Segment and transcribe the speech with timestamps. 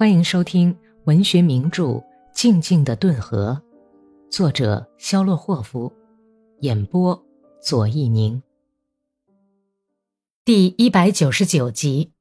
[0.00, 0.74] 欢迎收听
[1.04, 1.84] 文学名著
[2.32, 3.60] 《静静的顿河》，
[4.34, 5.92] 作者肖洛霍夫，
[6.60, 7.22] 演播
[7.62, 8.42] 左一宁。
[10.42, 12.12] 第一百九十九集，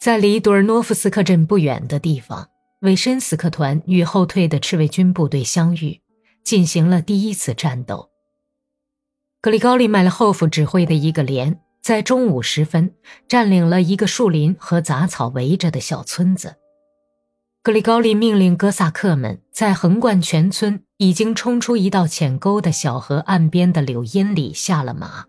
[0.00, 2.48] 在离杜尔诺夫斯克镇不远的地方，
[2.80, 6.00] 韦申斯克团与后退的赤卫军部队相遇，
[6.42, 8.08] 进行了第一次战斗。
[9.42, 11.60] 格里高利麦勒霍夫指挥的一个连。
[11.88, 12.92] 在中午时分，
[13.28, 16.56] 占领了一个树林和杂草围着的小村子。
[17.62, 25.24] 格里高利命令哥萨克们在横贯全村、已经冲出一道浅沟的小河岸边的柳荫里下了马。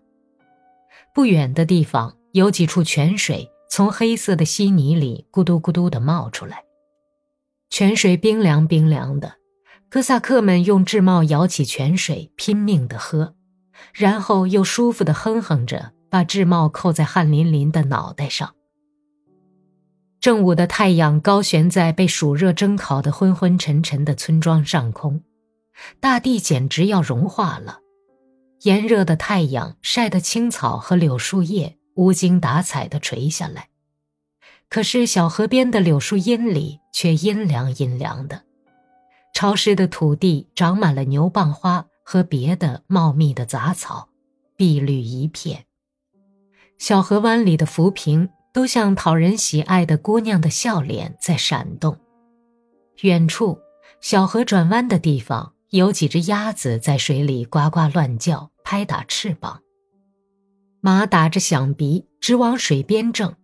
[1.14, 6.64] 不远的地方有几处泉水从黑色的稀泥里咕嘟咕嘟地冒出来，
[7.70, 9.36] 泉水冰凉冰凉的。
[9.88, 13.34] 哥萨克们用智帽舀起泉水，拼命地喝，
[13.92, 15.92] 然后又舒服地哼哼着。
[16.10, 18.56] 把制帽扣在汗淋淋的脑袋上。
[20.20, 25.22] 正午的太阳高悬在被暑热蒸烤的昏昏沉沉的村庄上空，
[26.00, 27.78] 大地简直要融化了。
[28.62, 33.68] 炎热的太阳晒得青草和柳树叶无精打采地垂下来，
[34.68, 38.42] 可是小河边的柳树荫里却阴凉阴凉的，
[39.32, 44.08] 潮湿的土地长满了牛蒡花和别的茂密的杂草，
[44.56, 45.66] 碧绿一片。
[46.76, 51.96] 小河湾里的浮萍都像讨人喜爱的姑娘的笑脸在闪动。
[53.02, 53.60] 远处，
[54.00, 59.60] 小河转弯的地方，有几只鸭子在水里呱呱乱叫，拍打翅膀。
[60.80, 63.36] 马打着响鼻，直往水边挣，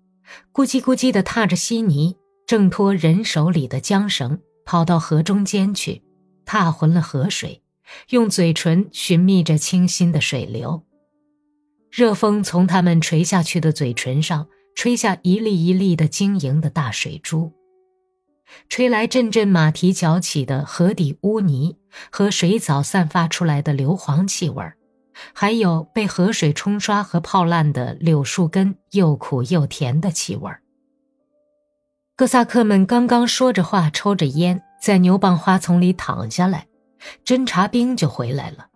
[0.52, 2.16] 咕叽咕叽地踏着稀泥，
[2.48, 6.02] 挣脱人手里的缰绳，跑到河中间去，
[6.44, 7.62] 踏浑了河水，
[8.10, 10.82] 用嘴唇寻觅着清新的水流。
[11.90, 17.52] 热风从他们垂下去的嘴唇上吹下一粒一粒的晶莹的大水珠，
[18.68, 21.76] 吹来阵阵马蹄搅起的河底污泥
[22.10, 24.62] 和水藻散发出来的硫磺气味
[25.32, 30.52] 还有被河水冲刷和泡烂的柳树根又苦又甜的气味
[32.14, 36.66] 哥萨克们刚刚说着话，抽着烟，在牛蒡花丛里躺下来，
[37.24, 38.68] 侦察兵就回来了。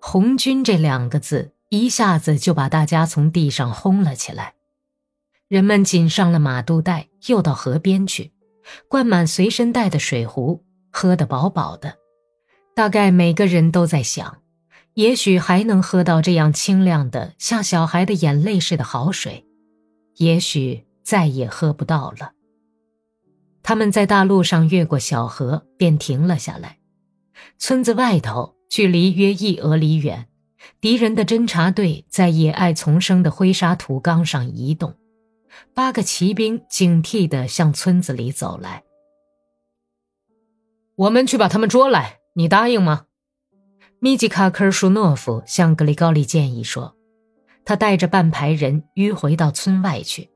[0.00, 1.52] 红军这两个字。
[1.72, 4.54] 一下子就把大家从地上轰了起来，
[5.46, 8.32] 人们紧上了马肚带，又到河边去，
[8.88, 11.94] 灌满随身带的水壶，喝得饱饱的。
[12.74, 14.38] 大概每个人都在想，
[14.94, 19.46] 也许还能喝到这样清亮的、像小孩的眼泪似的好水，
[20.16, 22.32] 也许再也喝不到了。
[23.62, 26.79] 他们在大路上越过小河，便停了下来。
[27.58, 30.26] 村子外头，距离约一俄里远。
[30.80, 34.94] 敌人的侦察队在野艾丛生的灰沙土岗上移动，
[35.74, 38.82] 八个骑兵警惕地向村子里走来。
[40.96, 43.06] 我们去把他们捉来，你答应吗？
[44.00, 46.96] 米吉卡科尔舒诺夫向格里高利建议说。
[47.62, 50.30] 他带着半排人迂回到村外去，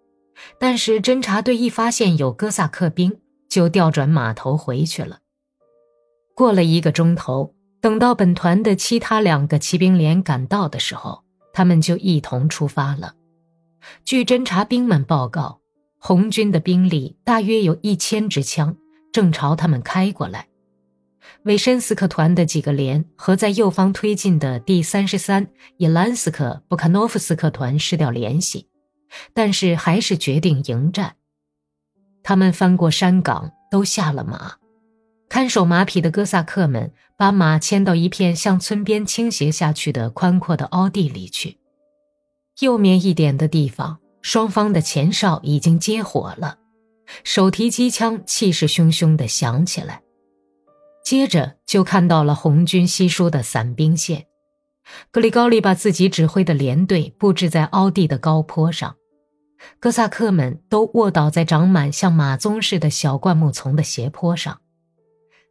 [0.61, 5.21] 但是侦察队一发现有哥萨克兵，就调转马头回去了。
[6.35, 7.55] 过了一个钟头。
[7.81, 11.23] 等到本团的其他两个骑兵连赶到的时候，
[11.53, 13.15] 他们就一同出发了。
[14.07, 15.61] 据侦察兵们报告，
[15.99, 18.75] 红军的兵力大约有一千支枪，
[19.13, 20.49] 正朝他们开过来。
[21.43, 25.47] 维申斯克团的几个连和在右方推进的第三十三
[25.77, 28.69] 伊兰斯克布卡诺夫斯克团失掉联系，
[29.35, 31.17] 但是还是决定迎战。
[32.23, 34.55] 他们翻过山岗，都下了马。
[35.35, 41.59] 看守马匹的哥萨克们把马牵到一片向村边倾斜下去的宽阔的凹地里去。
[42.61, 46.59] 右面一点的地方，双方的前哨已经接火了，
[47.25, 50.03] 手提机枪气势汹汹地响起来。
[51.05, 54.27] 接着就看到了红军稀疏的散兵线。
[55.11, 58.95] 格里高利把自己指挥的连队布置在凹地的高坡上，
[59.81, 64.61] 哥萨克们都卧倒在长满像马鬃似的小灌木丛的斜坡上。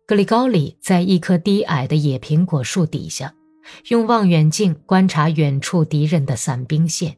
[0.06, 3.34] 格里高里在一棵低矮的野苹果树底下，
[3.88, 7.18] 用望远镜观察远处敌人的散兵线。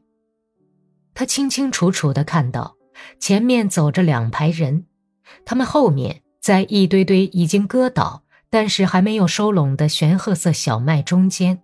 [1.15, 2.75] 他清清楚楚地看到，
[3.19, 4.85] 前面走着两排人，
[5.45, 11.63] 他们后面在一堆堆已经割倒但是还没有收拢的玄褐色小麦中间，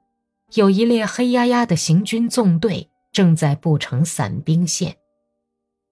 [0.54, 4.96] 有一列黑压压的行军纵队正在布成散兵线。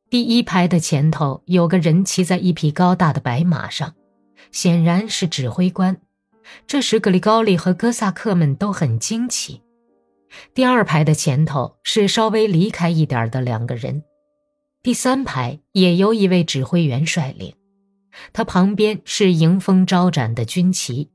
[0.09, 3.93] 第一排的前头有个人骑在一匹高大的白马上。
[4.51, 6.01] 显然是指挥官。
[6.65, 9.61] 这时，格里高利和哥萨克们都很惊奇。
[10.53, 14.03] 第二排的前头是稍微离开一点的两个人，
[14.83, 17.53] 第三排也由一位指挥员率领，
[18.33, 21.09] 他旁边是迎风招展的军旗，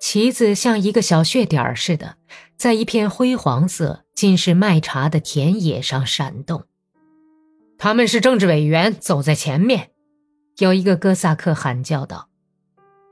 [0.00, 2.16] 旗子像一个小血点儿似的，
[2.56, 6.64] 在一片灰黄色、尽是麦茬的田野上闪动。
[7.76, 9.90] 他们是政治委员，走在前面。
[10.58, 12.28] 有一个哥萨克喊叫道：“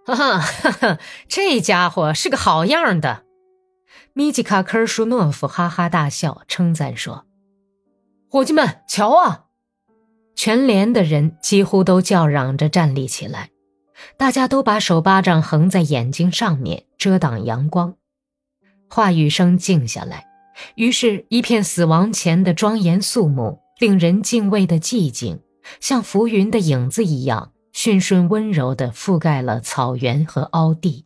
[0.05, 3.25] 哈哈哈哈，这家伙是个好样的！”
[4.15, 7.25] 米吉卡科尔舒诺夫哈哈大笑，称赞说
[8.29, 9.45] ：“伙计们，瞧啊！”
[10.35, 13.51] 全连的人几乎都叫嚷着站立起来，
[14.17, 17.95] 大家都把手巴掌横在眼睛上面，遮挡阳光。
[18.89, 20.27] 话语声静下来，
[20.75, 25.41] 于是，一片死亡前的庄严肃穆、令人敬畏的寂静，
[25.81, 31.05] 像浮云的影子一样，驯顺温柔地覆盖了草原和凹地。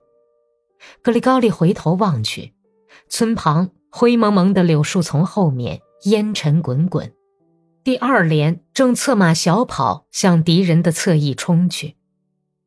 [1.03, 2.53] 格里高利回头望去，
[3.09, 7.13] 村旁灰蒙蒙的柳树丛后面，烟尘滚滚。
[7.83, 11.95] 第二连正策马小跑向敌人的侧翼冲去，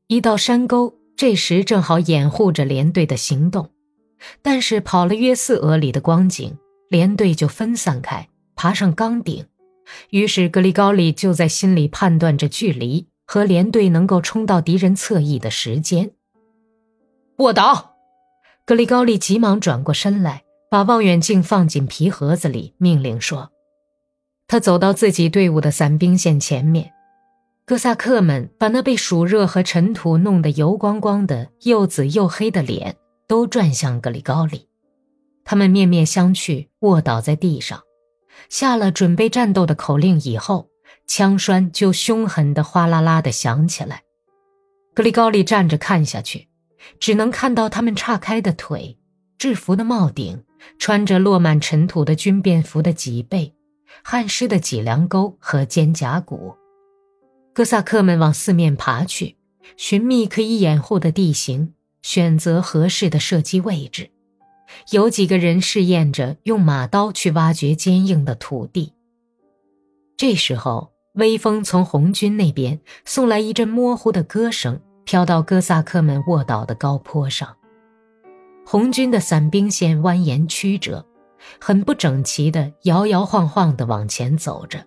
[0.08, 3.70] 一道山沟这时正好掩护着连队的行动，
[4.42, 6.58] 但是跑了约四俄里的光景，
[6.90, 9.46] 连队就分散开，爬上岗顶。
[10.12, 16.10] 于是格里高利就在心里判断着距离和连队能够冲到敌人侧翼的时间。
[17.38, 17.94] 卧倒！
[18.66, 20.42] 格里高利急忙转过身来，
[20.72, 23.52] 把望远镜放进皮盒子里，命令说。
[24.48, 26.92] 他走到自己队伍的伞兵线前面，
[27.68, 32.96] 哥萨克们把那被暑热和尘土弄得油光光的又紫又黑的脸
[33.28, 34.68] 都转向格里高利，
[35.46, 37.80] 他们面面相觑，卧倒在地上，
[38.50, 40.68] 下了准备战斗的口令以后，
[41.10, 44.04] 枪栓就凶狠的哗啦啦的响起来。
[44.94, 46.48] 格里高利站着看下去，
[47.00, 48.96] 只能看到他们岔开的腿，
[49.40, 50.44] 制服的帽顶，
[50.78, 53.56] 穿着落满尘土的军便服的脊背。
[54.04, 56.54] 汗湿的脊梁沟和肩胛骨，
[57.56, 59.36] 哥萨克们往四面爬去，
[59.78, 61.74] 寻觅可以掩护的地形，
[62.04, 64.12] 选择合适的射击位置。
[64.92, 68.94] 有几个人试验着用马刀去挖掘坚硬的土地。
[70.16, 77.56] 这时候，微风从红军那边送来一阵模糊的歌声，飘到哥萨克们卧倒的高坡上。
[78.66, 81.06] 红军的伞兵线蜿蜒曲折。
[81.58, 84.86] 很不整齐的摇摇晃晃地往前走着，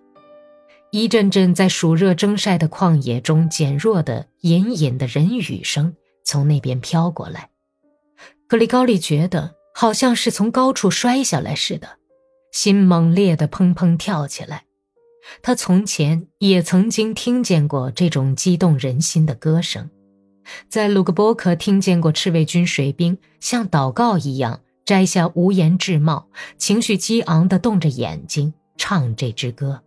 [0.90, 7.48] 一阵阵在暑热蒸晒的旷野中减弱的隐隐的人语声从那边飘过来。
[8.46, 11.88] 格里高利觉得好像是从高处摔下来似的，
[12.52, 14.64] 心猛烈地砰砰跳起来。
[15.42, 19.90] 他从前也曾经听见过这种激动人心的歌声，
[20.68, 24.60] 在鲁格波克听见过赤卫军水兵像祷告一样。
[24.84, 26.28] 摘下无言制帽，
[26.58, 29.80] 情绪激昂地动着眼睛唱这支歌。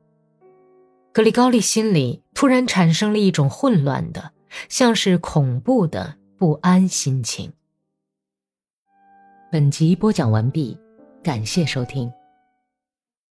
[1.12, 4.32] 格里高利心里突然产生了一种混乱的，
[4.70, 7.52] 像是恐怖的不安心情。
[9.52, 10.78] 本集播讲完毕，
[11.22, 12.10] 感谢收听。